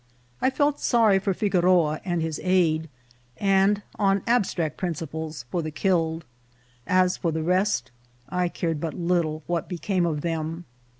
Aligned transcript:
I 0.41 0.49
felt 0.49 0.79
sorry 0.79 1.19
for 1.19 1.31
Figoroa 1.31 2.01
and 2.03 2.23
his 2.23 2.41
aid, 2.43 2.89
and, 3.37 3.83
on 3.99 4.23
abstract 4.25 4.75
principles, 4.75 5.45
for 5.51 5.61
the 5.61 5.69
killed. 5.69 6.25
As 6.87 7.17
for 7.17 7.31
the 7.31 7.43
rest, 7.43 7.91
I 8.27 8.49
cared 8.49 8.79
but 8.81 8.95
little 8.95 9.43
what 9.45 9.69
became 9.69 10.07
of 10.07 10.21
them. 10.21 10.65